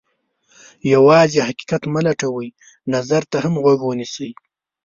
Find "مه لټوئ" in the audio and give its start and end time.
1.93-2.49